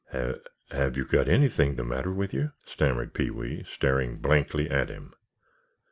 [0.13, 5.13] "Have—have you got anything the matter with you?" stammered Pee wee, staring blankly at him.